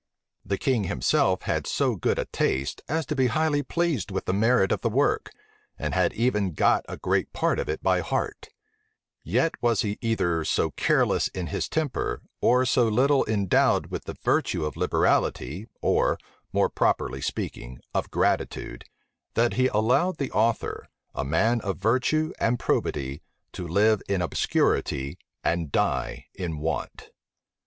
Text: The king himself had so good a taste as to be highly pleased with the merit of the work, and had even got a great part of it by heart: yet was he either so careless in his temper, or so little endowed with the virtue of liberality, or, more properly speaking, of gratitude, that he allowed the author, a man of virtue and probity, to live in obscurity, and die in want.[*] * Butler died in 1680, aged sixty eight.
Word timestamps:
The 0.43 0.57
king 0.57 0.85
himself 0.85 1.43
had 1.43 1.67
so 1.67 1.95
good 1.95 2.17
a 2.17 2.25
taste 2.25 2.81
as 2.89 3.05
to 3.05 3.15
be 3.15 3.27
highly 3.27 3.61
pleased 3.61 4.09
with 4.09 4.25
the 4.25 4.33
merit 4.33 4.71
of 4.71 4.81
the 4.81 4.89
work, 4.89 5.29
and 5.77 5.93
had 5.93 6.11
even 6.13 6.53
got 6.55 6.83
a 6.89 6.97
great 6.97 7.31
part 7.33 7.59
of 7.59 7.69
it 7.69 7.83
by 7.83 7.99
heart: 7.99 8.49
yet 9.21 9.53
was 9.61 9.81
he 9.83 9.99
either 10.01 10.43
so 10.43 10.71
careless 10.71 11.27
in 11.27 11.45
his 11.53 11.69
temper, 11.69 12.23
or 12.39 12.65
so 12.65 12.87
little 12.87 13.23
endowed 13.27 13.91
with 13.91 14.05
the 14.05 14.15
virtue 14.23 14.65
of 14.65 14.75
liberality, 14.75 15.67
or, 15.83 16.17
more 16.51 16.67
properly 16.71 17.21
speaking, 17.21 17.79
of 17.93 18.09
gratitude, 18.09 18.85
that 19.35 19.53
he 19.53 19.67
allowed 19.67 20.17
the 20.17 20.31
author, 20.31 20.87
a 21.13 21.23
man 21.23 21.61
of 21.61 21.77
virtue 21.77 22.33
and 22.39 22.57
probity, 22.57 23.21
to 23.51 23.67
live 23.67 24.01
in 24.09 24.19
obscurity, 24.23 25.19
and 25.43 25.71
die 25.71 26.25
in 26.33 26.57
want.[*] 26.57 26.57
* 26.57 26.57
Butler 26.57 26.57
died 26.57 26.57
in 26.57 26.57
1680, 26.57 26.89
aged 26.89 27.01
sixty 27.01 27.09
eight. 27.09 27.15